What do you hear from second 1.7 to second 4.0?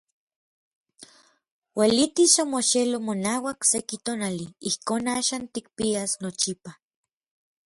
Uelitis omoxeloj monauak seki